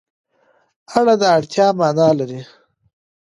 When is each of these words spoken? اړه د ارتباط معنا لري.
اړه 0.97 1.13
د 1.21 1.23
ارتباط 1.37 1.73
معنا 1.79 2.07
لري. 2.19 2.41